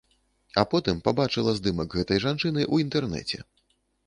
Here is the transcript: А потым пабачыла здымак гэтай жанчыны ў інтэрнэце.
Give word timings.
А 0.61 0.61
потым 0.71 1.01
пабачыла 1.07 1.53
здымак 1.59 1.93
гэтай 1.99 2.23
жанчыны 2.25 2.65
ў 2.73 2.89
інтэрнэце. 2.89 3.45